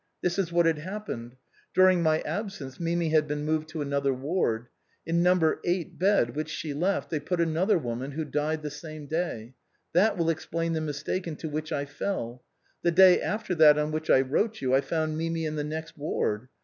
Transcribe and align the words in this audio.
This 0.23 0.39
is 0.39 0.51
what 0.51 0.65
had 0.65 0.79
happened. 0.79 1.35
During 1.75 2.01
my 2.01 2.21
absence 2.21 2.79
Mimi 2.79 3.09
had 3.09 3.27
been 3.27 3.45
moved 3.45 3.69
to 3.69 3.83
another 3.83 4.11
ward. 4.11 4.65
In 5.05 5.21
No. 5.21 5.57
8 5.63 5.99
bed, 5.99 6.35
which 6.35 6.49
she 6.49 6.73
left, 6.73 7.11
they 7.11 7.19
put 7.19 7.39
another 7.39 7.77
woman 7.77 8.13
who 8.13 8.25
died 8.25 8.63
the 8.63 8.71
same 8.71 9.05
day. 9.05 9.53
That 9.93 10.17
will 10.17 10.31
explain 10.31 10.73
the 10.73 10.81
mistake 10.81 11.27
into 11.27 11.47
which 11.47 11.71
I 11.71 11.85
fell. 11.85 12.41
The 12.81 12.89
day 12.89 13.21
after 13.21 13.53
that 13.53 13.77
on 13.77 13.91
which 13.91 14.09
I 14.09 14.21
wrote 14.21 14.59
you, 14.59 14.73
I 14.73 14.81
found 14.81 15.19
Mimi 15.19 15.45
in 15.45 15.55
the 15.55 15.63
next 15.63 15.95
ward. 15.95 16.47